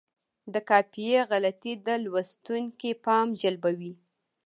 د 0.53 0.55
قافیې 0.69 1.19
غلطي 1.31 1.73
د 1.85 1.87
لوستونکي 2.03 2.91
پام 3.05 3.27
جلبوي. 3.41 3.93